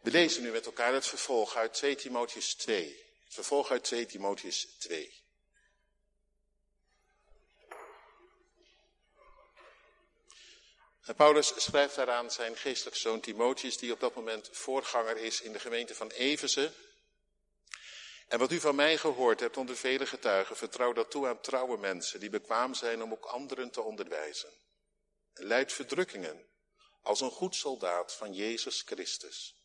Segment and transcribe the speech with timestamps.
[0.00, 3.04] We lezen nu met elkaar het vervolg uit 2 Timotheus 2.
[3.24, 5.20] Het vervolg uit 2 Timotheus 2.
[11.00, 15.52] En Paulus schrijft daaraan zijn geestelijk zoon Timotheus, die op dat moment voorganger is in
[15.52, 16.72] de gemeente van Efeze.
[18.28, 21.78] En wat u van mij gehoord hebt onder vele getuigen, vertrouw dat toe aan trouwe
[21.78, 24.52] mensen, die bekwaam zijn om ook anderen te onderwijzen.
[25.32, 26.46] En leid verdrukkingen
[27.02, 29.59] als een goed soldaat van Jezus Christus.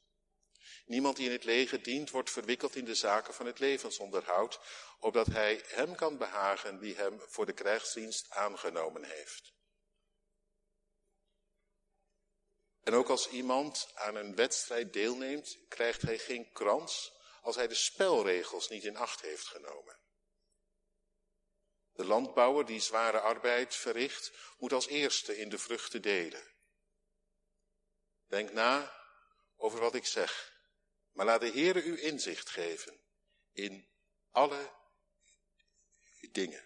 [0.85, 4.59] Niemand die in het leger dient, wordt verwikkeld in de zaken van het levensonderhoud,
[4.99, 9.53] opdat hij hem kan behagen die hem voor de krijgsdienst aangenomen heeft.
[12.83, 17.75] En ook als iemand aan een wedstrijd deelneemt, krijgt hij geen krans als hij de
[17.75, 19.99] spelregels niet in acht heeft genomen.
[21.91, 26.53] De landbouwer die zware arbeid verricht, moet als eerste in de vruchten delen.
[28.27, 29.01] Denk na
[29.55, 30.54] over wat ik zeg,
[31.15, 32.99] maar laat de Heere u inzicht geven
[33.53, 33.87] in
[34.31, 34.71] alle
[36.31, 36.65] dingen.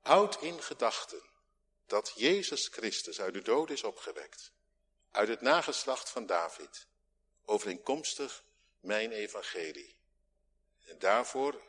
[0.00, 1.22] Houd in gedachten
[1.86, 4.52] dat Jezus Christus uit de dood is opgewekt,
[5.10, 6.86] uit het nageslacht van David,
[7.44, 8.44] overeenkomstig
[8.80, 9.96] mijn evangelie.
[10.84, 11.62] En daarvoor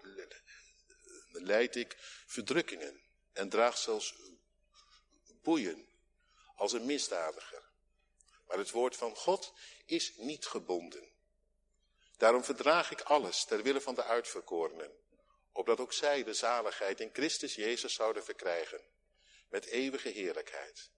[1.31, 3.01] leid ik verdrukkingen
[3.33, 4.15] en draag zelfs
[5.41, 5.87] boeien
[6.55, 7.63] als een misdadiger.
[8.47, 9.53] Maar het woord van God
[9.87, 11.11] is niet gebonden.
[12.17, 14.91] Daarom verdraag ik alles ter wille van de uitverkorenen,
[15.51, 18.81] opdat ook zij de zaligheid in Christus Jezus zouden verkrijgen,
[19.49, 20.89] met eeuwige heerlijkheid.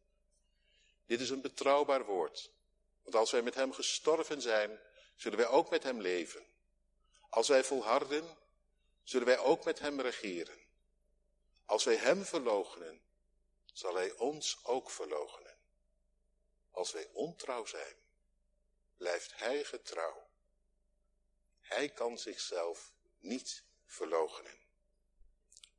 [1.06, 2.52] Dit is een betrouwbaar woord,
[3.04, 4.80] want als wij met hem gestorven zijn,
[5.16, 6.46] zullen wij ook met hem leven.
[7.30, 8.38] Als wij volharden,
[9.03, 10.59] zullen wij ook met hem regeren.
[11.66, 13.02] Als wij hem verloochenen,
[13.74, 15.58] zal hij ons ook verloochenen.
[16.72, 17.96] Als wij ontrouw zijn,
[19.00, 20.30] blijft hij getrouw.
[21.59, 24.58] Hij kan zichzelf niet verloochenen.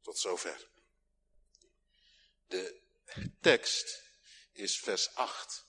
[0.02, 0.68] Tot zover.
[2.46, 2.80] De
[3.40, 4.02] tekst
[4.52, 5.64] is vers 8.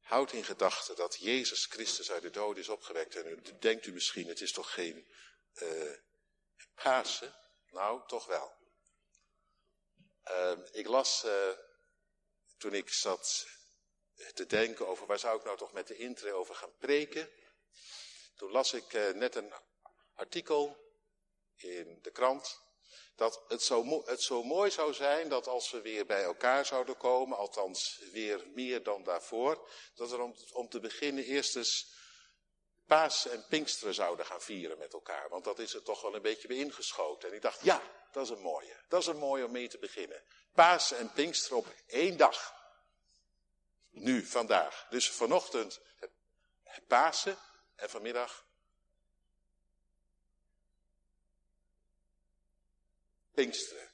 [0.00, 3.16] Houd in gedachten dat Jezus Christus uit de dood is opgewekt.
[3.16, 5.06] En denkt u misschien, het is toch geen
[5.54, 5.92] uh?
[7.70, 8.56] Nou, toch wel.
[10.24, 11.50] Uh, ik las, uh,
[12.58, 13.46] toen ik zat
[14.34, 17.30] te denken over waar zou ik nou toch met de intre over gaan preken.
[18.36, 19.52] Toen las ik net een
[20.14, 20.76] artikel
[21.56, 22.60] in de krant
[23.18, 26.96] dat het zo, het zo mooi zou zijn dat als we weer bij elkaar zouden
[26.96, 31.96] komen, althans weer meer dan daarvoor, dat we om, om te beginnen eerst eens
[32.86, 35.28] Paas en Pinksteren zouden gaan vieren met elkaar.
[35.28, 37.28] Want dat is er toch wel een beetje bij ingeschoten.
[37.28, 38.76] En ik dacht, ja, dat is een mooie.
[38.88, 40.24] Dat is een mooie om mee te beginnen.
[40.54, 42.57] Paas en Pinksteren op één dag.
[43.90, 44.86] Nu, vandaag.
[44.90, 45.80] Dus vanochtend
[46.86, 47.38] Pasen
[47.74, 48.46] en vanmiddag
[53.34, 53.90] Pinksteren.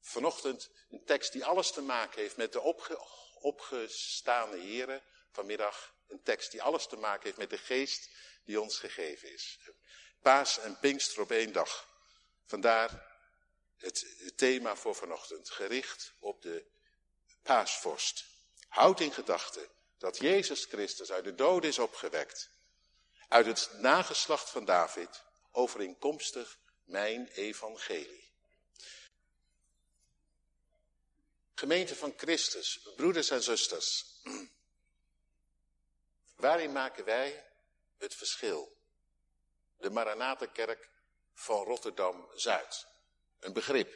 [0.00, 3.06] Vanochtend een tekst die alles te maken heeft met de opge
[3.40, 5.02] opgestaande heren.
[5.32, 8.10] Vanmiddag een tekst die alles te maken heeft met de geest
[8.44, 9.58] die ons gegeven is.
[10.22, 11.88] Paas en Pinkster op één dag.
[12.46, 13.06] Vandaar
[13.76, 16.66] het, thema voor vanochtend, gericht op de
[17.42, 18.27] paasvorst.
[18.68, 19.68] Houd in gedachten
[19.98, 22.50] dat Jezus Christus uit de dood is opgewekt.
[23.28, 28.32] Uit het nageslacht van David, overeenkomstig mijn evangelie.
[31.54, 34.04] Gemeente van Christus, broeders en zusters.
[36.36, 37.46] Waarin maken wij
[37.96, 38.76] het verschil?
[39.76, 40.88] De Maranatenkerk
[41.34, 42.86] van Rotterdam-Zuid.
[43.38, 43.94] Een begrip.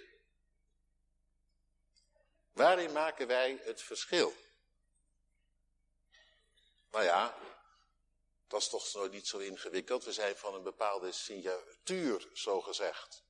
[2.52, 4.34] Waarin maken wij het verschil?
[6.92, 7.38] Nou ja,
[8.46, 10.04] dat is toch niet zo ingewikkeld.
[10.04, 13.22] We zijn van een bepaalde signatuur, zo gezegd.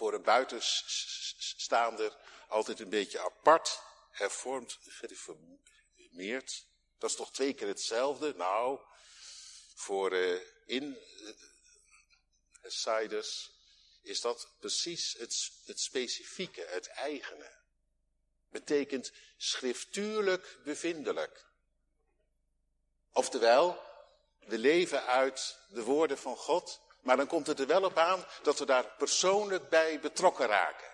[0.00, 2.16] Voor een buitenstaander
[2.48, 6.66] altijd een beetje apart, hervormd gereformeerd.
[6.98, 8.34] Dat is toch twee keer hetzelfde?
[8.34, 8.80] Nou,
[9.74, 10.98] voor uh, in
[12.62, 13.50] Siders,
[14.02, 17.58] is dat precies het, het specifieke, het eigene.
[18.48, 21.46] Betekent schriftuurlijk bevindelijk.
[23.12, 23.82] Oftewel,
[24.38, 28.24] we leven uit de woorden van God, maar dan komt het er wel op aan
[28.42, 30.90] dat we daar persoonlijk bij betrokken raken.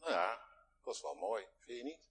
[0.00, 0.28] Nou ja,
[0.76, 2.06] dat was wel mooi, vind je niet?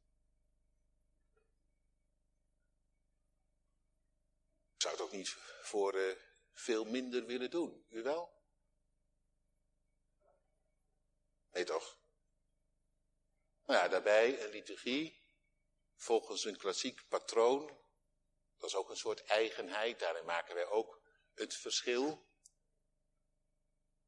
[4.76, 5.30] Ik zou het ook niet
[5.62, 6.16] voor uh,
[6.54, 7.86] veel minder willen doen.
[7.90, 8.36] U wel?
[11.52, 11.98] Nee toch?
[13.66, 15.26] Nou ja, daarbij een liturgie
[15.96, 17.68] volgens een klassiek patroon.
[18.58, 21.02] Dat is ook een soort eigenheid, daarin maken wij ook
[21.34, 22.27] het verschil.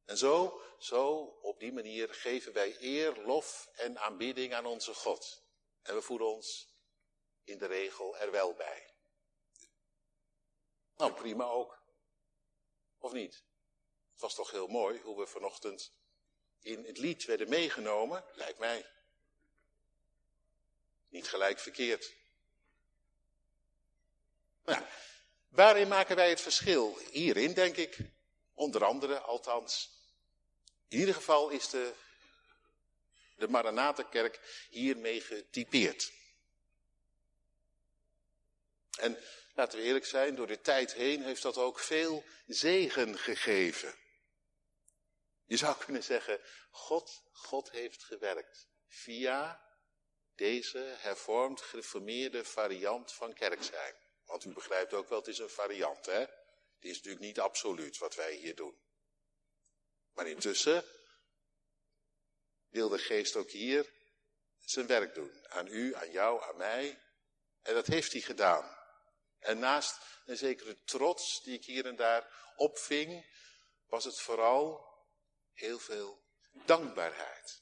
[0.10, 5.44] En zo, zo, op die manier geven wij eer, lof en aanbidding aan onze God.
[5.82, 6.68] En we voelen ons
[7.44, 8.94] in de regel er wel bij.
[10.98, 11.82] Nou, prima ook.
[12.98, 13.44] Of niet?
[14.12, 15.94] Het was toch heel mooi hoe we vanochtend
[16.60, 18.86] in het lied werden meegenomen, lijkt mij.
[21.10, 22.16] Niet gelijk verkeerd.
[24.64, 24.84] Nou,
[25.48, 26.98] waarin maken wij het verschil?
[27.12, 27.98] Hierin, denk ik.
[28.54, 29.98] Onder andere, althans.
[30.90, 31.94] In ieder geval is de,
[33.36, 36.12] de Maranatenkerk hiermee getypeerd.
[38.98, 39.18] En
[39.54, 43.96] laten we eerlijk zijn, door de tijd heen heeft dat ook veel zegen gegeven.
[45.46, 46.40] Je zou kunnen zeggen,
[46.72, 49.68] God, God heeft gewerkt via
[50.36, 53.96] deze hervormd gereformeerde variant van kerk zijn.
[54.26, 56.20] Want u begrijpt ook wel, het is een variant, hè?
[56.20, 58.89] Het is natuurlijk niet absoluut wat wij hier doen.
[60.20, 60.86] Maar intussen
[62.70, 63.94] wil de geest ook hier
[64.58, 65.48] zijn werk doen.
[65.48, 67.02] Aan u, aan jou, aan mij.
[67.62, 68.78] En dat heeft hij gedaan.
[69.40, 73.26] En naast een zekere trots die ik hier en daar opving,
[73.86, 74.88] was het vooral
[75.54, 77.62] heel veel dankbaarheid.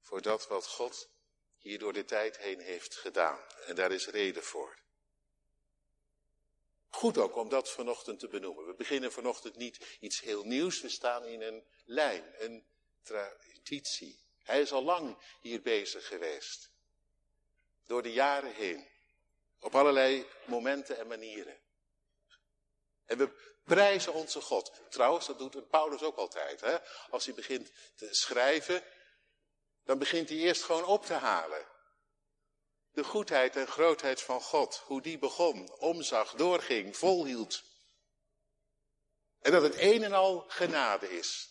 [0.00, 1.08] Voor dat wat God
[1.56, 3.40] hier door de tijd heen heeft gedaan.
[3.66, 4.78] En daar is reden voor.
[6.96, 8.66] Goed ook om dat vanochtend te benoemen.
[8.66, 10.80] We beginnen vanochtend niet iets heel nieuws.
[10.80, 12.66] We staan in een lijn, een
[13.02, 14.24] traditie.
[14.42, 16.70] Hij is al lang hier bezig geweest.
[17.86, 18.88] Door de jaren heen.
[19.60, 21.58] Op allerlei momenten en manieren.
[23.04, 23.30] En we
[23.64, 24.72] prijzen onze God.
[24.88, 26.60] Trouwens, dat doet Paulus ook altijd.
[26.60, 26.76] Hè?
[27.10, 28.82] Als hij begint te schrijven,
[29.84, 31.66] dan begint hij eerst gewoon op te halen.
[32.96, 37.62] De goedheid en grootheid van God, hoe die begon, omzag, doorging, volhield.
[39.40, 41.48] En dat het een en al genade is.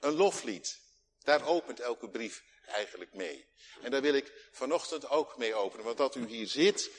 [0.00, 0.80] Een loflied.
[1.18, 3.46] Daar opent elke brief eigenlijk mee.
[3.82, 5.84] En daar wil ik vanochtend ook mee openen.
[5.84, 6.90] Want dat u hier zit,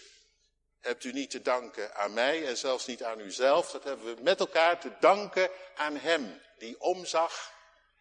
[0.80, 3.72] hebt u niet te danken aan mij en zelfs niet aan uzelf.
[3.72, 7.54] Dat hebben we met elkaar te danken aan Hem, die omzag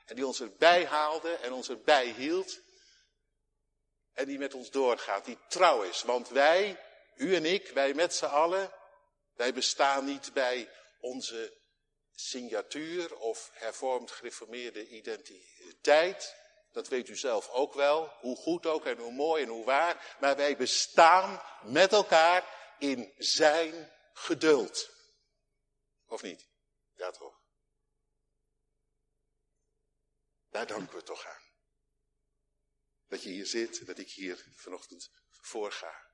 [0.07, 2.61] en die ons erbij haalde en ons erbij hield.
[4.13, 6.03] En die met ons doorgaat, die trouw is.
[6.03, 6.81] Want wij,
[7.15, 8.73] u en ik, wij met z'n allen,
[9.35, 10.71] wij bestaan niet bij
[11.01, 11.59] onze
[12.15, 16.37] signatuur of hervormd gereformeerde identiteit.
[16.73, 20.17] Dat weet u zelf ook wel, hoe goed ook en hoe mooi en hoe waar.
[20.21, 24.91] Maar wij bestaan met elkaar in zijn geduld.
[26.07, 26.49] Of niet?
[26.95, 27.41] Ja toch?
[30.51, 31.50] Daar danken we toch aan.
[33.11, 36.07] Dat je hier zit dat ik hier vanochtend voorga.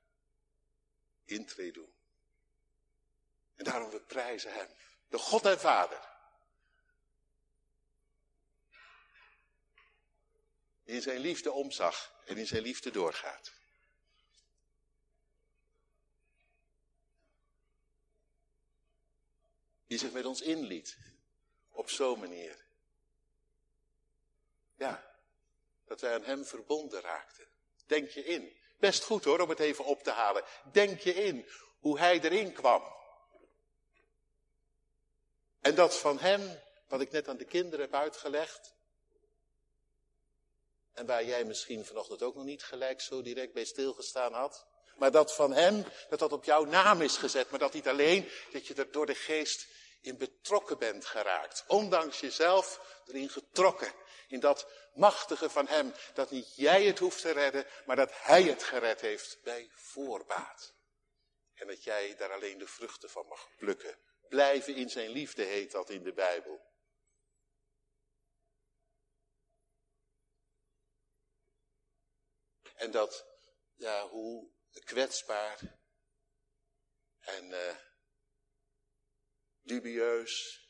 [1.25, 1.93] Intree doen.
[3.55, 4.69] En daarom we prijzen hem.
[5.07, 6.09] De God en Vader.
[10.83, 13.53] Die in zijn liefde omzag en in zijn liefde doorgaat.
[19.87, 20.97] Die zich met ons inliet.
[21.69, 22.65] Op zo'n manier.
[24.75, 25.06] Ja,
[25.87, 27.47] dat wij aan hem verbonden raakten.
[27.85, 28.57] Denk je in.
[28.79, 30.43] Best goed hoor, om het even op te halen.
[30.71, 32.95] Denk je in hoe hij erin kwam.
[35.61, 38.75] En dat van hem, wat ik net aan de kinderen heb uitgelegd.
[40.93, 44.65] En waar jij misschien vanochtend ook nog niet gelijk zo direct bij stilgestaan had.
[44.97, 47.49] Maar dat van hem, dat dat op jouw naam is gezet.
[47.49, 49.67] Maar dat niet alleen, dat je er door de geest
[50.01, 51.63] in betrokken bent geraakt.
[51.67, 53.93] Ondanks jezelf erin getrokken.
[54.27, 58.43] In dat machtige van hem, dat niet jij het hoeft te redden, maar dat hij
[58.43, 60.75] het gered heeft bij voorbaat.
[61.53, 63.99] En dat jij daar alleen de vruchten van mag plukken.
[64.27, 66.65] Blijven in zijn liefde heet dat in de Bijbel.
[72.75, 73.25] En dat,
[73.75, 74.51] ja, hoe
[74.83, 75.59] kwetsbaar
[77.19, 77.75] en uh,
[79.61, 80.66] dubieus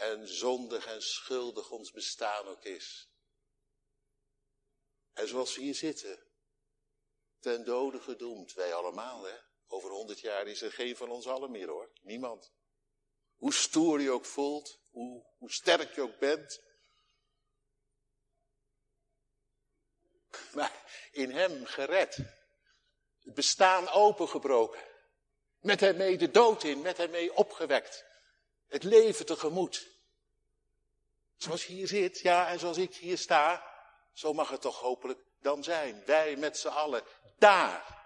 [0.00, 3.08] en zondig en schuldig ons bestaan ook is.
[5.12, 6.18] En zoals we hier zitten,
[7.38, 9.36] ten dode gedoemd, wij allemaal hè.
[9.66, 12.52] Over honderd jaar is er geen van ons allen meer hoor, niemand.
[13.36, 16.60] Hoe stoer je ook voelt, hoe, hoe sterk je ook bent.
[20.52, 22.16] maar in hem gered.
[23.20, 24.80] Het bestaan opengebroken.
[25.58, 28.09] Met hem mee de dood in, met hem mee opgewekt.
[28.70, 29.88] Het leven tegemoet.
[31.36, 33.64] Zoals hier zit, ja, en zoals ik hier sta,
[34.12, 36.02] zo mag het toch hopelijk dan zijn.
[36.04, 37.02] Wij met z'n allen,
[37.38, 37.98] daar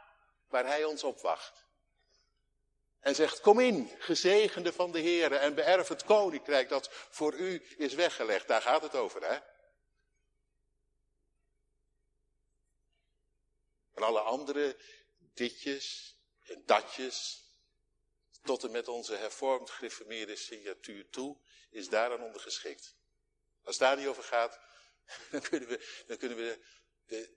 [0.48, 1.64] waar hij ons opwacht.
[3.00, 7.66] En zegt, kom in, gezegende van de Heer, en beërf het koninkrijk dat voor u
[7.76, 8.48] is weggelegd.
[8.48, 9.38] Daar gaat het over, hè?
[13.94, 14.76] En alle andere
[15.18, 17.43] ditjes en datjes,
[18.44, 21.36] tot en met onze hervormd gereformeerde signatuur toe,
[21.70, 22.96] is daaraan ondergeschikt.
[23.62, 24.60] Als daar niet over gaat,
[25.30, 26.64] dan kunnen we, dan kunnen we
[27.06, 27.36] de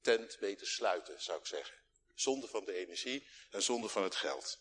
[0.00, 1.76] tent beter sluiten, zou ik zeggen.
[2.14, 4.60] Zonder van de energie en zonder van het geld.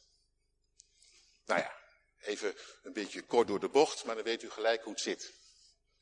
[1.46, 1.82] Nou ja,
[2.20, 5.34] even een beetje kort door de bocht, maar dan weet u gelijk hoe het zit.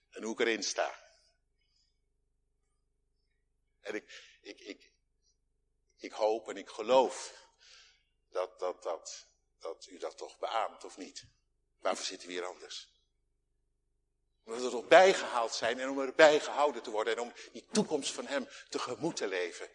[0.10, 1.04] En hoe ik erin sta.
[3.82, 4.92] En ik, ik,
[5.98, 7.45] ik hoop en ik geloof
[8.36, 9.28] dat, dat, dat,
[9.60, 11.26] dat u dat toch beaamt, of niet?
[11.80, 12.90] Waarvoor zitten we hier anders?
[14.44, 17.66] Omdat we er toch bijgehaald zijn en om erbij gehouden te worden en om die
[17.72, 19.70] toekomst van Hem tegemoet te leven.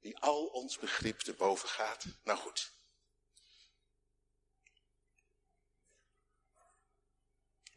[0.00, 2.04] Die al ons begrip te boven gaat.
[2.22, 2.72] Nou goed.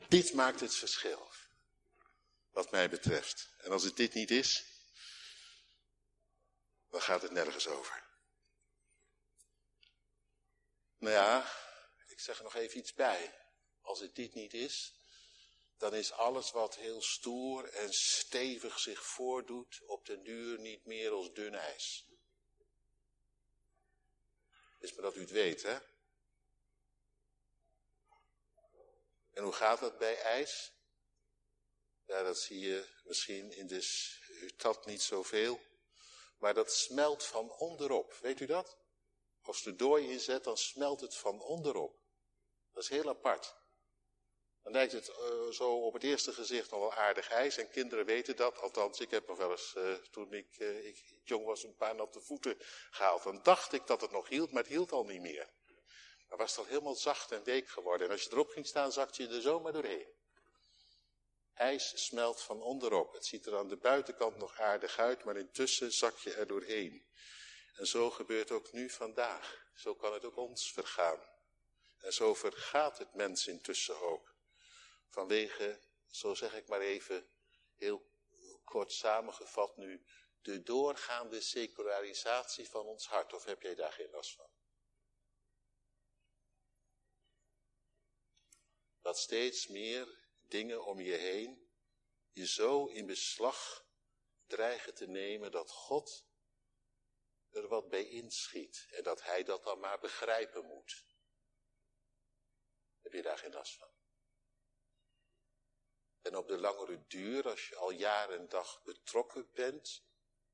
[0.08, 1.32] Dit maakt het verschil.
[2.52, 3.50] Wat mij betreft.
[3.58, 4.64] En als het dit niet is,
[6.90, 8.03] dan gaat het nergens over.
[11.04, 11.52] Nou ja,
[12.08, 13.34] ik zeg er nog even iets bij.
[13.82, 14.94] Als het dit niet is,
[15.78, 21.12] dan is alles wat heel stoer en stevig zich voordoet op den duur niet meer
[21.12, 22.06] als dun ijs.
[24.80, 25.78] Is maar dat u het weet, hè?
[29.34, 30.72] En hoe gaat dat bij ijs?
[32.06, 35.62] Ja, dat zie je misschien in de stad niet zoveel.
[36.38, 38.14] Maar dat smelt van onderop.
[38.14, 38.82] Weet u dat?
[39.44, 41.96] Als de dooi inzet, dan smelt het van onderop.
[42.74, 43.56] Dat is heel apart.
[44.64, 47.58] Dan lijkt het uh, zo op het eerste gezicht nog wel aardig ijs.
[47.58, 48.58] En kinderen weten dat.
[48.58, 51.96] Althans, ik heb nog wel eens, uh, toen ik, uh, ik, jong was, een paar
[51.96, 52.58] natte voeten
[52.90, 53.24] gehaald.
[53.24, 55.54] Dan dacht ik dat het nog hield, maar het hield al niet meer.
[56.30, 58.08] Dan was het al helemaal zacht en week geworden.
[58.08, 60.08] En als je erop ging staan, zakte je er zomaar doorheen.
[61.54, 63.14] IJs smelt van onderop.
[63.14, 67.06] Het ziet er aan de buitenkant nog aardig uit, maar intussen zak je er doorheen.
[67.74, 69.66] En zo gebeurt ook nu vandaag.
[69.76, 71.20] Zo kan het ook ons vergaan.
[71.98, 74.36] En zo vergaat het mens intussen ook.
[75.10, 77.30] Vanwege, zo zeg ik maar even,
[77.76, 78.12] heel
[78.64, 80.06] kort samengevat nu,
[80.42, 83.34] de doorgaande secularisatie van ons hart.
[83.34, 84.50] Of heb jij daar geen last van?
[89.02, 91.64] Dat steeds meer dingen om je heen
[92.32, 93.86] je zo in beslag
[94.48, 96.26] dreigen te nemen dat God
[97.54, 101.06] er wat bij inschiet en dat hij dat dan maar begrijpen moet.
[103.02, 103.92] Heb je daar geen last van?
[106.22, 110.04] En op de langere duur, als je al jaren en dag betrokken bent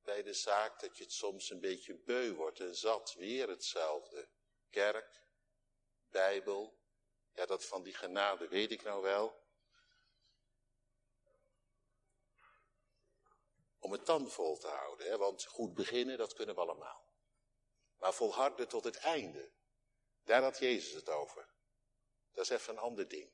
[0.01, 4.29] bij de zaak, dat je het soms een beetje beu wordt en zat, weer hetzelfde.
[4.69, 5.23] Kerk,
[6.09, 6.79] Bijbel,
[7.33, 9.47] ja dat van die genade weet ik nou wel.
[13.89, 15.17] Om het dan vol te houden, hè?
[15.17, 17.05] want goed beginnen, dat kunnen we allemaal.
[17.97, 19.51] Maar volharden tot het einde,
[20.23, 21.49] daar had Jezus het over.
[22.31, 23.31] Dat is even een ander ding.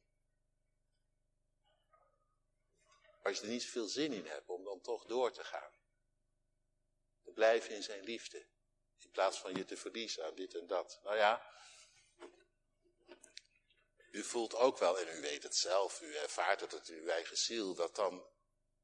[3.23, 5.71] Als je er niet zoveel zin in hebt om dan toch door te gaan.
[7.23, 8.47] Te blijven in zijn liefde.
[8.97, 10.99] In plaats van je te verliezen aan dit en dat.
[11.03, 11.51] Nou ja,
[14.11, 17.37] u voelt ook wel, en u weet het zelf, u ervaart het uit uw eigen
[17.37, 18.27] ziel, dat dan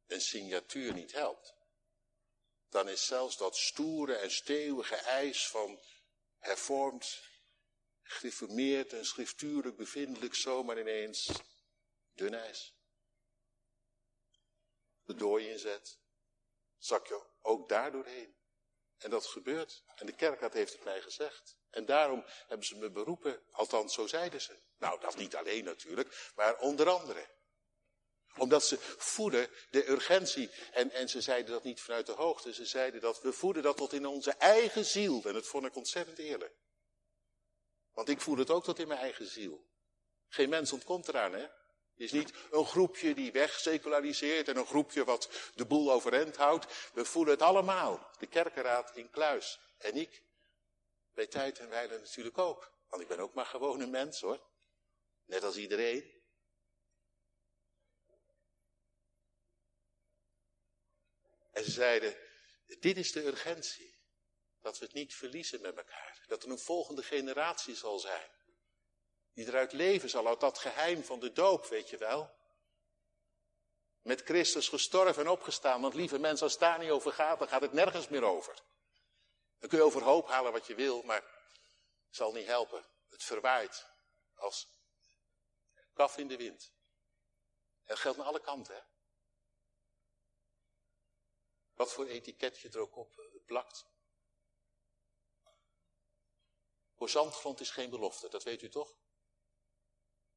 [0.07, 1.59] een signatuur niet helpt.
[2.71, 5.79] Dan is zelfs dat stoere en stevige eis van
[6.37, 7.23] hervormd,
[8.01, 11.29] gereformeerd en schriftuurlijk bevindelijk zomaar ineens
[12.13, 12.75] dun ijs.
[15.03, 15.99] De dooi inzet,
[16.77, 18.35] zak je ook daar doorheen.
[18.97, 19.83] En dat gebeurt.
[19.95, 21.57] En de kerkraad heeft het mij gezegd.
[21.69, 24.59] En daarom hebben ze me beroepen, althans zo zeiden ze.
[24.77, 27.27] Nou, dat niet alleen natuurlijk, maar onder andere
[28.37, 30.51] omdat ze voeden de urgentie.
[30.71, 32.53] En, en ze zeiden dat niet vanuit de hoogte.
[32.53, 35.21] Ze zeiden dat we voeden dat tot in onze eigen ziel.
[35.23, 36.53] En dat vond ik ontzettend eerlijk.
[37.93, 39.69] Want ik voel het ook tot in mijn eigen ziel.
[40.27, 41.47] Geen mens ontkomt eraan, hè?
[42.01, 46.91] Het is niet een groepje die wegseculariseert en een groepje wat de boel overeind houdt.
[46.93, 48.09] We voelen het allemaal.
[48.19, 49.59] De kerkenraad in Kluis.
[49.77, 50.23] En ik,
[51.13, 52.71] bij tijd en wijle natuurlijk ook.
[52.89, 54.41] Want ik ben ook maar gewoon een mens hoor.
[55.25, 56.20] Net als iedereen.
[61.51, 62.17] En ze zeiden,
[62.79, 63.99] Dit is de urgentie.
[64.61, 66.23] Dat we het niet verliezen met elkaar.
[66.27, 68.29] Dat er een volgende generatie zal zijn.
[69.33, 72.35] Die eruit leven zal uit dat geheim van de doop, weet je wel.
[74.01, 75.81] Met Christus gestorven en opgestaan.
[75.81, 78.55] Want lieve mensen, als het daar niet over gaat, dan gaat het nergens meer over.
[79.59, 81.23] Dan kun je over hoop halen wat je wil, maar
[82.07, 82.85] het zal niet helpen.
[83.09, 83.87] Het verwaait
[84.35, 84.67] als
[85.93, 86.71] kaf in de wind.
[87.79, 88.81] En dat geldt aan alle kanten, hè.
[91.73, 93.85] Wat voor etiket je er ook op eh, plakt.
[96.95, 98.95] Voor zandgrond is geen belofte, dat weet u toch?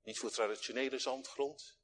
[0.03, 1.79] Niet voor traditionele zandgrond.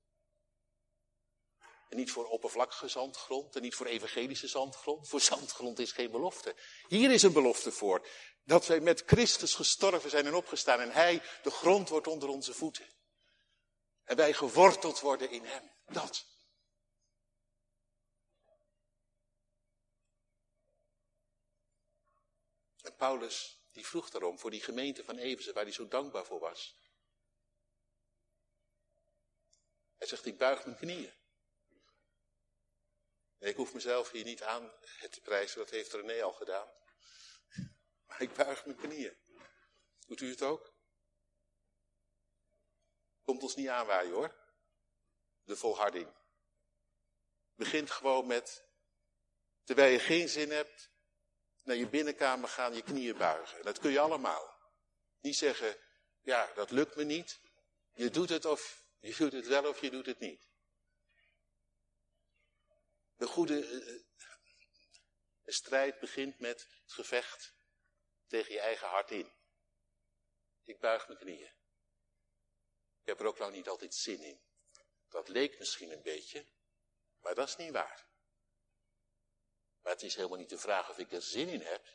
[1.88, 3.56] En niet voor oppervlakkige zandgrond.
[3.56, 5.08] En niet voor evangelische zandgrond.
[5.08, 6.56] Voor zandgrond is geen belofte.
[6.88, 8.08] Hier is een belofte voor.
[8.44, 10.80] Dat wij met Christus gestorven zijn en opgestaan.
[10.80, 12.86] En Hij de grond wordt onder onze voeten.
[14.04, 15.70] En wij geworteld worden in Hem.
[15.86, 16.29] Dat.
[23.00, 26.76] Paulus, die vroeg daarom voor die gemeente van Eversen, waar hij zo dankbaar voor was.
[29.96, 31.12] Hij zegt, ik buig mijn knieën.
[33.38, 34.72] Ik hoef mezelf hier niet aan
[35.10, 36.68] te prijzen, dat heeft René al gedaan.
[38.06, 39.16] Maar ik buig mijn knieën.
[40.06, 40.74] Doet u het ook?
[43.22, 44.36] Komt ons niet aanwaaien hoor.
[45.42, 46.14] De volharding.
[47.54, 48.64] Begint gewoon met,
[49.64, 50.90] terwijl je geen zin hebt,
[51.70, 53.62] naar je binnenkamer gaan, je knieën buigen.
[53.62, 54.58] Dat kun je allemaal.
[55.20, 55.76] Niet zeggen,
[56.20, 57.40] ja, dat lukt me niet.
[57.92, 60.48] Je doet het of je doet het wel of je doet het niet.
[63.16, 64.02] De goede uh,
[65.44, 67.54] strijd begint met het gevecht
[68.26, 69.32] tegen je eigen hart in.
[70.64, 71.52] Ik buig mijn knieën.
[73.00, 74.40] Ik heb er ook lang niet altijd zin in.
[75.08, 76.46] Dat leek misschien een beetje,
[77.20, 78.09] maar dat is niet waar.
[79.90, 81.86] Maar het is helemaal niet de vraag of ik er zin in heb.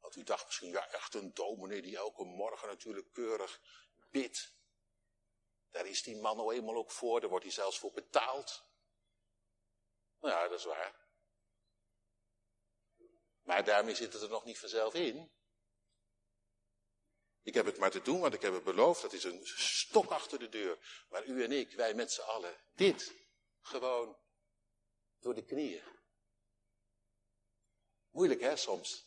[0.00, 3.60] Want u dacht misschien, ja, echt een dominee die elke morgen natuurlijk keurig
[4.10, 4.54] bidt.
[5.70, 8.64] Daar is die man nou eenmaal ook voor, daar wordt hij zelfs voor betaald.
[10.20, 11.08] Nou ja, dat is waar.
[13.42, 15.32] Maar daarmee zit het er nog niet vanzelf in.
[17.42, 19.02] Ik heb het maar te doen, want ik heb het beloofd.
[19.02, 21.04] Dat is een stok achter de deur.
[21.08, 23.14] Maar u en ik, wij met z'n allen, dit
[23.60, 24.18] gewoon
[25.20, 25.95] door de knieën.
[28.16, 29.06] Moeilijk hè, soms.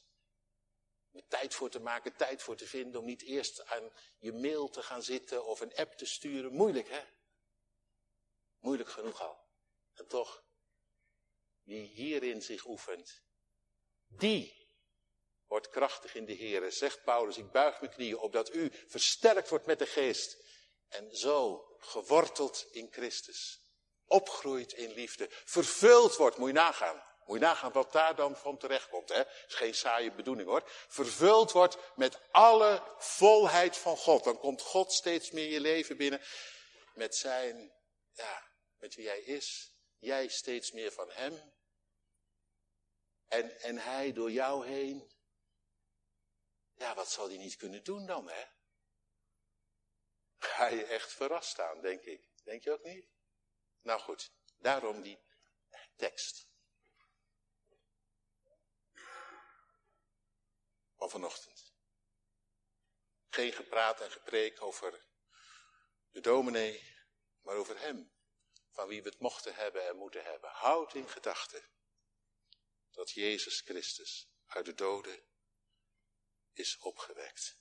[1.10, 4.70] Met tijd voor te maken, tijd voor te vinden om niet eerst aan je mail
[4.70, 6.54] te gaan zitten of een app te sturen.
[6.54, 7.04] Moeilijk hè?
[8.60, 9.48] Moeilijk genoeg al.
[9.94, 10.44] En toch,
[11.64, 13.22] wie hierin zich oefent,
[14.08, 14.68] die
[15.48, 16.72] wordt krachtig in de Heer.
[16.72, 20.38] Zegt Paulus, ik buig mijn knieën opdat u versterkt wordt met de geest.
[20.88, 23.62] En zo geworteld in Christus.
[24.06, 25.28] Opgroeit in liefde.
[25.30, 27.09] Vervuld wordt, moet je nagaan.
[27.30, 29.10] Moet je nagaan wat daar dan van terecht komt.
[29.10, 29.24] Hè?
[29.48, 30.64] is geen saaie bedoeling hoor.
[30.88, 34.24] Vervuld wordt met alle volheid van God.
[34.24, 36.22] Dan komt God steeds meer je leven binnen.
[36.94, 37.74] Met zijn,
[38.14, 39.74] ja, met wie hij is.
[39.98, 41.54] Jij steeds meer van hem.
[43.28, 45.12] En, en hij door jou heen.
[46.74, 48.46] Ja, wat zal hij niet kunnen doen dan, hè?
[50.38, 52.30] Ga je echt verrast staan, denk ik.
[52.44, 53.08] Denk je ook niet?
[53.82, 55.20] Nou goed, daarom die
[55.96, 56.49] tekst.
[61.00, 61.74] Van vanochtend.
[63.30, 65.06] Geen gepraat en gepreek over
[66.10, 66.98] de dominee,
[67.42, 68.12] maar over hem,
[68.70, 70.50] van wie we het mochten hebben en moeten hebben.
[70.50, 71.70] Houd in gedachten
[72.92, 75.24] dat Jezus Christus uit de doden
[76.54, 77.58] is opgewekt.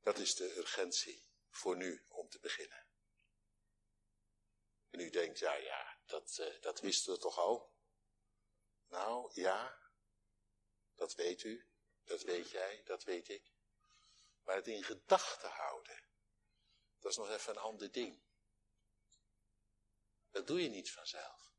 [0.00, 2.91] Dat is de urgentie voor nu om te beginnen.
[4.92, 7.72] En u denkt, ja, ja, dat, uh, dat wisten we toch al?
[8.88, 9.78] Nou, ja,
[10.94, 11.68] dat weet u,
[12.04, 13.52] dat weet jij, dat weet ik.
[14.42, 16.04] Maar het in gedachten houden,
[16.98, 18.22] dat is nog even een ander ding.
[20.30, 21.52] Dat doe je niet vanzelf.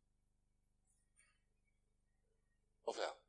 [2.83, 3.21] Of wel?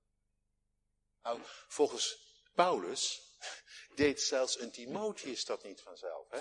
[1.23, 3.23] Nou, volgens Paulus
[3.95, 6.31] deed zelfs een Timotheus dat niet vanzelf.
[6.31, 6.41] Hè?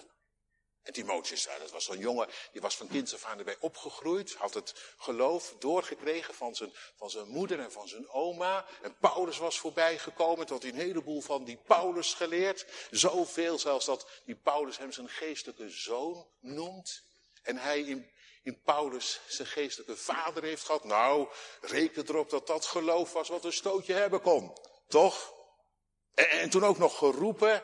[0.83, 4.53] En Timotheus, dat was zo'n jongen, die was van kinds af aan erbij opgegroeid, had
[4.53, 8.65] het geloof doorgekregen van zijn, van zijn moeder en van zijn oma.
[8.81, 12.65] En Paulus was voorbijgekomen, tot een heleboel van die Paulus geleerd.
[12.91, 17.03] Zoveel zelfs dat die Paulus hem zijn geestelijke zoon noemt.
[17.41, 18.11] En hij in,
[18.43, 20.83] in Paulus zijn geestelijke vader heeft gehad.
[20.83, 21.27] Nou,
[21.61, 24.57] reken erop dat dat geloof was wat een stootje hebben kon.
[24.87, 25.33] Toch?
[26.13, 27.63] En, en toen ook nog geroepen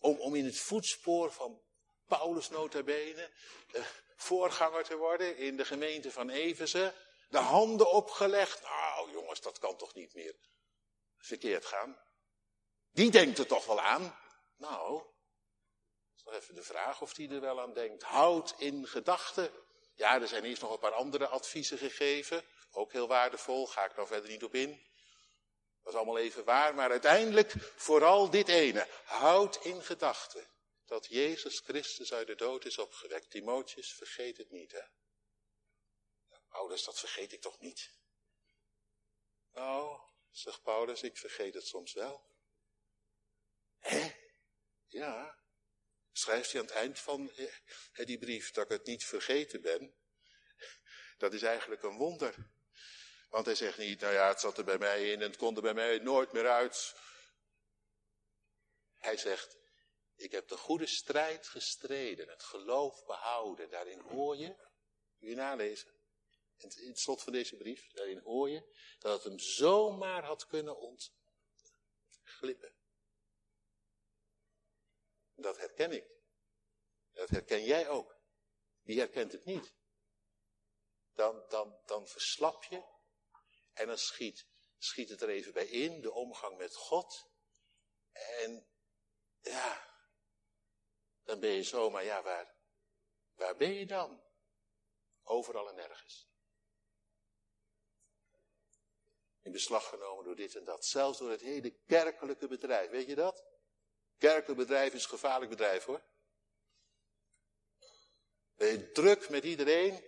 [0.00, 1.66] om, om in het voetspoor van
[2.08, 3.30] Paulus nota bene,
[3.72, 3.84] uh,
[4.16, 6.94] voorganger te worden in de gemeente van Efeze.
[7.28, 8.62] De handen opgelegd.
[8.62, 10.34] Nou jongens, dat kan toch niet meer
[11.18, 11.98] verkeerd gaan.
[12.92, 14.18] Die denkt er toch wel aan.
[14.56, 15.02] Nou,
[16.24, 18.02] nog even de vraag of die er wel aan denkt.
[18.02, 19.50] Houd in gedachten.
[19.94, 22.44] Ja, er zijn eerst nog een paar andere adviezen gegeven.
[22.70, 24.86] Ook heel waardevol, ga ik nou verder niet op in.
[25.82, 28.86] Dat is allemaal even waar, maar uiteindelijk vooral dit ene.
[29.04, 30.46] Houd in gedachten
[30.88, 33.30] dat Jezus Christus uit de dood is opgewekt.
[33.30, 34.82] Timotheus, vergeet het niet, hè.
[36.48, 37.92] Ouders, dat vergeet ik toch niet?
[39.52, 42.30] Nou, zegt Paulus, ik vergeet het soms wel.
[43.78, 44.14] Hè?
[44.86, 45.38] Ja.
[46.12, 47.32] Schrijft hij aan het eind van
[47.94, 49.96] die brief dat ik het niet vergeten ben.
[51.16, 52.34] Dat is eigenlijk een wonder.
[53.28, 55.56] Want hij zegt niet, nou ja, het zat er bij mij in en het kon
[55.56, 56.94] er bij mij nooit meer uit.
[58.96, 59.56] Hij zegt,
[60.18, 63.70] ik heb de goede strijd gestreden, het geloof behouden.
[63.70, 64.56] Daarin hoor je,
[65.18, 65.94] kun je nalezen,
[66.56, 70.78] in het slot van deze brief, daarin hoor je dat het hem zomaar had kunnen
[72.24, 72.74] ontglippen.
[75.34, 76.06] Dat herken ik.
[77.12, 78.16] Dat herken jij ook.
[78.82, 79.74] Wie herkent het niet?
[81.14, 82.82] Dan, dan, dan verslap je
[83.72, 84.46] en dan schiet,
[84.78, 87.30] schiet het er even bij in, de omgang met God.
[88.12, 88.68] En
[89.40, 89.88] ja,
[91.28, 92.54] dan ben je zomaar, ja, waar,
[93.34, 94.22] waar ben je dan?
[95.22, 96.28] Overal en nergens.
[99.42, 100.84] In beslag genomen door dit en dat.
[100.84, 102.90] Zelfs door het hele kerkelijke bedrijf.
[102.90, 103.44] Weet je dat?
[104.18, 106.02] Kerkelijk bedrijf is een gevaarlijk bedrijf hoor.
[108.56, 110.04] Ben je druk met iedereen,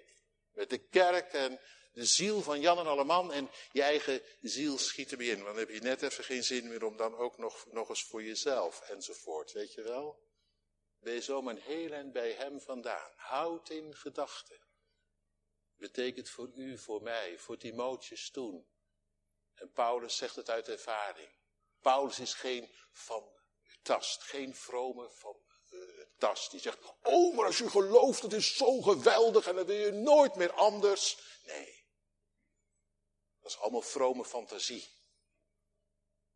[0.52, 1.61] met de kerk en
[1.92, 5.35] de ziel van Jan en Alleman en je eigen ziel schiet erbij in.
[5.35, 8.04] Want dan heb je net even geen zin meer om dan ook nog, nog eens
[8.04, 10.28] voor jezelf enzovoort, weet je wel.
[11.01, 13.13] Je zomaar een heel en bij hem vandaan.
[13.17, 14.61] Houd in gedachten.
[15.77, 18.67] Betekent voor u, voor mij, voor Timotheus toen.
[19.55, 21.33] En Paulus zegt het uit ervaring.
[21.81, 23.33] Paulus is geen van
[23.83, 25.37] tast, geen vrome van
[26.19, 26.51] tast.
[26.51, 29.91] Die zegt, oh maar als je gelooft, het is zo geweldig en dan wil je
[29.91, 31.19] nooit meer anders.
[31.45, 31.85] Nee,
[33.41, 34.89] dat is allemaal vrome fantasie.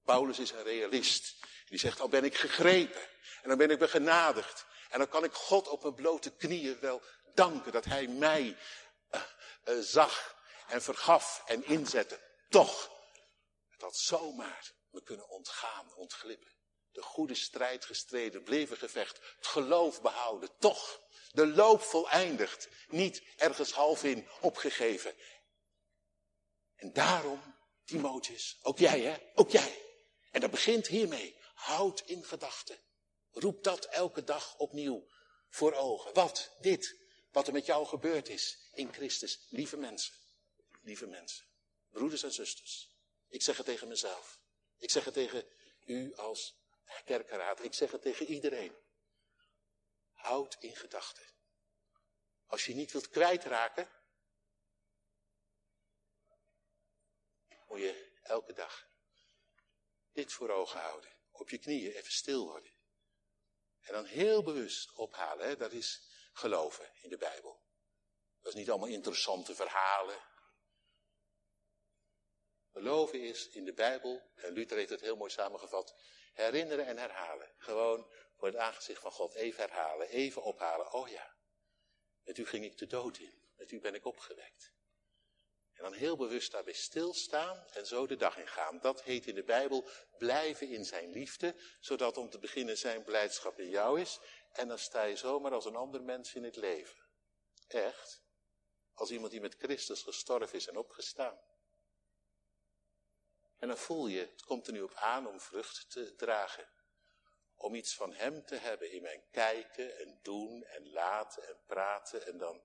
[0.02, 1.36] Paulus is een realist.
[1.64, 3.00] Die zegt, al ben ik gegrepen.
[3.42, 4.66] En dan ben ik begenadigd.
[4.90, 7.02] En dan kan ik God op mijn blote knieën wel
[7.34, 8.56] danken dat hij mij
[9.14, 9.22] uh,
[9.64, 10.36] uh, zag
[10.68, 12.20] en vergaf en inzette.
[12.48, 12.90] Toch,
[13.68, 16.52] het had zomaar me kunnen ontgaan, ontglippen.
[16.92, 20.50] De goede strijd gestreden, bleven gevecht, het geloof behouden.
[20.58, 21.00] Toch,
[21.32, 25.14] de loop voleindigd, niet ergens half in opgegeven.
[26.76, 29.82] En daarom, Timotheus, ook jij hè, ook jij.
[30.30, 31.42] En dat begint hiermee.
[31.64, 32.78] Houd in gedachten.
[33.30, 35.08] Roep dat elke dag opnieuw
[35.48, 36.14] voor ogen.
[36.14, 36.56] Wat?
[36.60, 36.96] Dit.
[37.32, 39.46] Wat er met jou gebeurd is in Christus.
[39.48, 40.14] Lieve mensen.
[40.82, 41.44] Lieve mensen.
[41.90, 42.90] Broeders en zusters.
[43.28, 44.40] Ik zeg het tegen mezelf.
[44.78, 45.46] Ik zeg het tegen
[45.84, 46.54] u als
[47.04, 47.64] kerkenraad.
[47.64, 48.74] Ik zeg het tegen iedereen.
[50.12, 51.26] Houd in gedachten.
[52.46, 53.90] Als je niet wilt kwijtraken,
[57.68, 58.88] moet je elke dag
[60.12, 61.12] dit voor ogen houden.
[61.36, 62.72] Op je knieën even stil worden.
[63.80, 65.46] En dan heel bewust ophalen.
[65.46, 65.56] Hè?
[65.56, 67.62] Dat is geloven in de Bijbel.
[68.40, 70.18] Dat is niet allemaal interessante verhalen.
[72.72, 75.94] Geloven is in de Bijbel, en Luther heeft het heel mooi samengevat,
[76.32, 77.54] herinneren en herhalen.
[77.56, 80.92] Gewoon voor het aangezicht van God even herhalen, even ophalen.
[80.92, 81.36] Oh ja,
[82.22, 84.73] met u ging ik de dood in, met u ben ik opgewekt.
[85.84, 88.80] Dan heel bewust daarbij stilstaan en zo de dag ingaan.
[88.80, 93.58] Dat heet in de Bijbel blijven in zijn liefde, zodat om te beginnen zijn blijdschap
[93.58, 94.20] in jou is.
[94.52, 96.96] En dan sta je zomaar als een ander mens in het leven.
[97.66, 98.22] Echt.
[98.94, 101.40] Als iemand die met Christus gestorven is en opgestaan.
[103.58, 106.68] En dan voel je, het komt er nu op aan om vrucht te dragen.
[107.54, 112.26] Om iets van hem te hebben in mijn kijken en doen en laten en praten
[112.26, 112.62] en dan.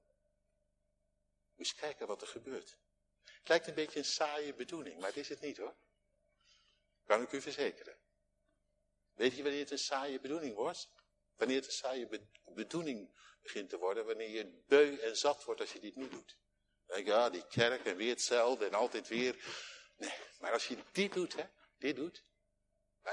[1.56, 2.78] Je kijken wat er gebeurt.
[3.40, 5.76] Het lijkt een beetje een saaie bedoeling, maar het is het niet hoor.
[7.06, 7.98] Kan ik u verzekeren.
[9.14, 10.92] Weet je wanneer het een saaie bedoeling wordt?
[11.36, 15.74] Wanneer het een saaie bedoeling begint te worden, wanneer je beu en zat wordt als
[15.74, 16.38] je dit niet doet.
[16.86, 19.36] Denk je, ja, die kerk en weer hetzelfde en altijd weer.
[19.98, 21.44] Nee, maar als je dit doet, hè,
[21.78, 22.24] dit doet.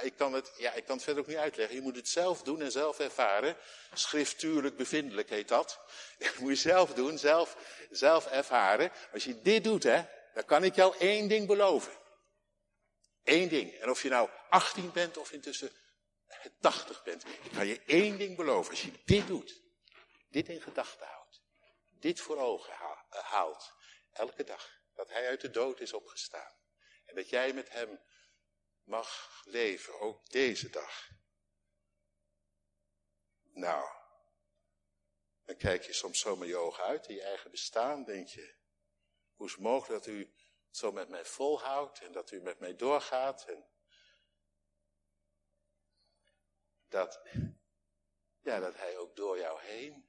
[0.00, 1.76] Ik kan het, ja, ik kan het verder ook niet uitleggen.
[1.76, 3.56] Je moet het zelf doen en zelf ervaren.
[3.94, 5.80] Schriftuurlijk bevindelijk heet dat.
[6.18, 7.56] Dat moet je zelf doen, zelf,
[7.90, 8.92] zelf ervaren.
[9.12, 10.04] Als je dit doet, hè,
[10.34, 11.92] dan kan ik jou één ding beloven.
[13.24, 13.72] Eén ding.
[13.72, 15.72] En of je nou 18 bent of intussen
[16.60, 17.24] 80 bent.
[17.26, 18.70] Ik kan je één ding beloven.
[18.70, 19.64] Als je dit doet.
[20.30, 21.40] dit in gedachten houdt,
[22.00, 23.72] dit voor ogen eh, haalt,
[24.12, 26.52] elke dag, dat hij uit de dood is opgestaan.
[27.04, 28.00] En dat jij met hem
[28.86, 31.08] mag leven, ook deze dag.
[33.52, 33.88] Nou,
[35.44, 38.54] dan kijk je soms zomaar je ogen uit in je eigen bestaan, denk je,
[39.34, 42.58] hoe is het mogelijk dat u het zo met mij volhoudt en dat u met
[42.58, 43.66] mij doorgaat en
[46.88, 47.22] dat,
[48.40, 50.08] ja, dat hij ook door jou heen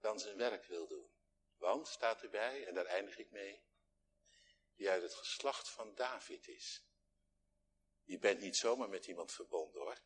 [0.00, 1.10] dan zijn werk wil doen.
[1.56, 3.62] Want, staat erbij, en daar eindig ik mee,
[4.80, 6.84] die uit het geslacht van David is.
[8.04, 9.98] Je bent niet zomaar met iemand verbonden hoor.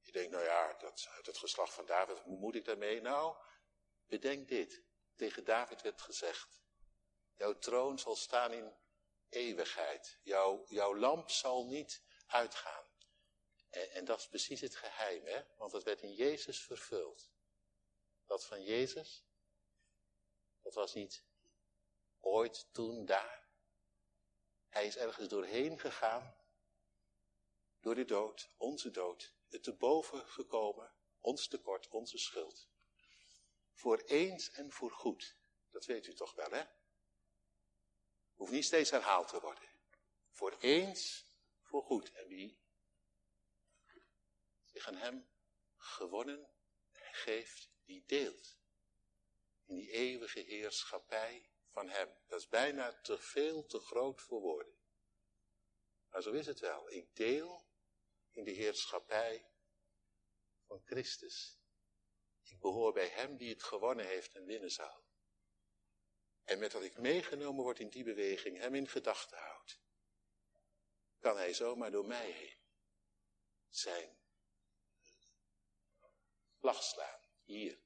[0.00, 3.00] Je denkt, nou ja, dat uit het geslacht van David, hoe moet ik daarmee?
[3.00, 3.36] Nou,
[4.06, 4.82] bedenk dit.
[5.14, 6.60] Tegen David werd gezegd,
[7.34, 8.76] jouw troon zal staan in
[9.28, 10.18] eeuwigheid.
[10.22, 12.86] Jouw, jouw lamp zal niet uitgaan.
[13.68, 15.44] En, en dat is precies het geheim, hè?
[15.56, 17.30] Want het werd in Jezus vervuld.
[18.26, 19.24] Dat van Jezus,
[20.62, 21.24] dat was niet
[22.24, 23.48] ooit, toen, daar.
[24.68, 26.36] Hij is ergens doorheen gegaan,
[27.80, 32.68] door de dood, onze dood, het te boven gekomen, ons tekort, onze schuld.
[33.72, 35.36] Voor eens en voor goed.
[35.70, 36.64] Dat weet u toch wel, hè?
[38.34, 39.68] Hoeft niet steeds herhaald te worden.
[40.30, 41.26] Voor eens,
[41.62, 42.12] voor goed.
[42.12, 42.62] En wie
[44.64, 45.28] zich aan hem
[45.76, 46.50] gewonnen
[46.92, 48.56] geeft, die deelt.
[49.64, 52.08] In die eeuwige heerschappij van hem.
[52.26, 54.74] Dat is bijna te veel, te groot voor woorden.
[56.10, 56.90] Maar zo is het wel.
[56.90, 57.66] Ik deel
[58.30, 59.50] in de heerschappij
[60.66, 61.58] van Christus.
[62.42, 65.04] Ik behoor bij hem die het gewonnen heeft en winnen zal.
[66.44, 69.80] En met dat ik meegenomen word in die beweging, hem in gedachten houd,
[71.18, 72.58] kan hij zomaar door mij heen
[73.68, 74.18] zijn
[76.58, 77.20] vlag slaan.
[77.42, 77.78] Hier,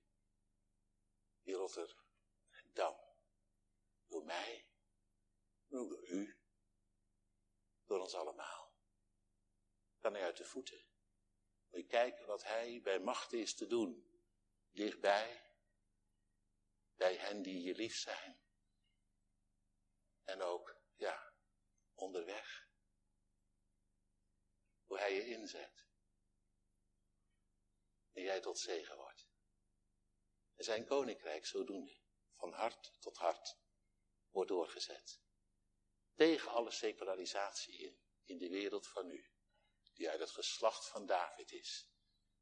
[1.42, 3.06] in Rotterdam.
[4.06, 4.66] Door mij,
[5.68, 6.38] door u,
[7.84, 8.72] door ons allemaal.
[9.98, 10.86] Kan hij uit de voeten.
[11.70, 14.20] Moet je kijken wat hij bij macht is te doen.
[14.70, 15.48] Dichtbij,
[16.94, 18.40] bij hen die je lief zijn.
[20.24, 21.32] En ook, ja,
[21.94, 22.68] onderweg.
[24.84, 25.86] Hoe hij je inzet.
[28.12, 29.28] En jij tot zegen wordt.
[30.54, 32.00] En zijn koninkrijk zodoende,
[32.36, 33.58] van hart tot hart,
[34.30, 35.20] wordt doorgezet.
[36.18, 39.30] Tegen alle secularisatie in, in de wereld van nu,
[39.94, 41.88] die uit het geslacht van David is.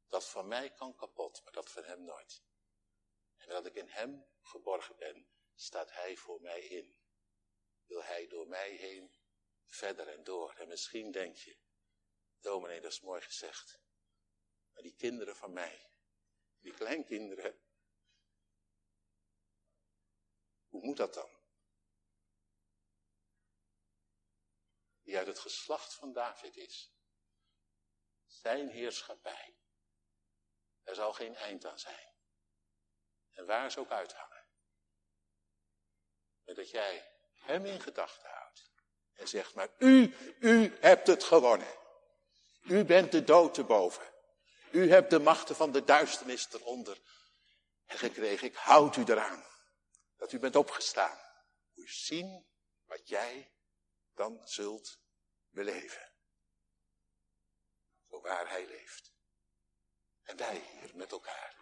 [0.07, 2.43] Dat van mij kan kapot, maar dat van hem nooit.
[3.35, 6.97] En dat ik in hem geborgen ben, staat hij voor mij in
[7.85, 9.15] wil hij door mij heen
[9.65, 10.53] verder en door.
[10.53, 11.57] En misschien denk je,
[12.39, 13.79] dominee, dat is mooi gezegd.
[14.73, 15.91] Maar die kinderen van mij,
[16.59, 17.61] die kleinkinderen,
[20.67, 21.36] hoe moet dat dan?
[25.07, 26.91] Die uit het geslacht van David is.
[28.25, 29.57] Zijn heerschappij.
[30.83, 32.13] Er zal geen eind aan zijn.
[33.31, 34.45] En waar ze ook uithangen.
[36.43, 38.71] En dat jij hem in gedachten houdt.
[39.13, 41.75] En zegt maar, u, u hebt het gewonnen.
[42.63, 44.13] U bent de dood te boven.
[44.71, 47.01] U hebt de machten van de duisternis eronder
[47.85, 48.47] gekregen.
[48.47, 49.45] Ik houd u eraan.
[50.17, 51.19] Dat u bent opgestaan.
[51.73, 52.47] Je zien
[52.85, 53.56] wat jij
[54.17, 54.99] dan zult
[55.49, 56.11] beleven.
[58.09, 59.13] Zo waar hij leeft.
[60.21, 61.56] En wij hier met elkaar.